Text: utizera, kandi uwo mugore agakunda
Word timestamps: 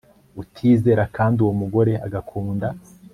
utizera, 0.41 1.03
kandi 1.15 1.37
uwo 1.43 1.53
mugore 1.61 1.93
agakunda 2.05 2.67